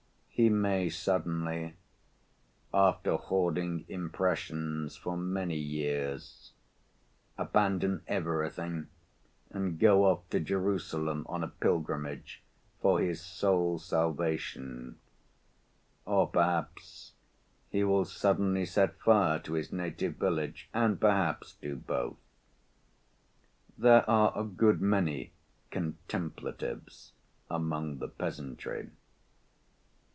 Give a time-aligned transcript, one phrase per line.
[0.33, 1.75] He may suddenly,
[2.73, 6.53] after hoarding impressions for many years,
[7.37, 8.87] abandon everything
[9.51, 12.41] and go off to Jerusalem on a pilgrimage
[12.81, 14.97] for his soul's salvation,
[16.05, 17.11] or perhaps
[17.69, 22.17] he will suddenly set fire to his native village, and perhaps do both.
[23.77, 25.33] There are a good many
[25.69, 27.11] "contemplatives"
[27.47, 28.89] among the peasantry.